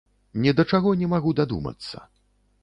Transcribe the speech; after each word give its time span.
Ні 0.45 0.53
да 0.59 0.65
чаго 0.77 0.93
не 1.01 1.09
магу 1.13 1.35
дадумацца. 1.41 2.03